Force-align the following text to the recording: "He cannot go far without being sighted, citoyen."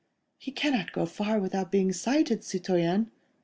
"He 0.39 0.51
cannot 0.51 0.93
go 0.93 1.05
far 1.05 1.37
without 1.37 1.71
being 1.71 1.93
sighted, 1.93 2.43
citoyen." 2.43 3.11